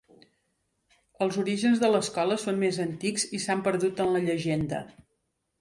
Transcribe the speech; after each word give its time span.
Els 1.25 1.37
orígens 1.43 1.83
de 1.83 1.91
l'escola 1.95 2.39
són 2.45 2.59
més 2.65 2.81
antics 2.87 3.29
i 3.39 3.43
s'han 3.45 3.63
perdut 3.69 4.03
en 4.07 4.13
la 4.17 4.27
llegenda. 4.29 4.85